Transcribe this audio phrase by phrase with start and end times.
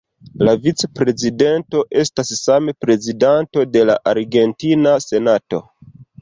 [0.47, 5.63] La vicprezidento estas same prezidanto de la argentina senato.